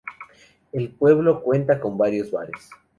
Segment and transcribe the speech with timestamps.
[0.71, 2.71] El pueblo cuenta con varios bares.